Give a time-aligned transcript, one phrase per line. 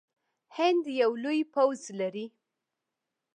[0.57, 2.25] هند یو لوی پوځ لري.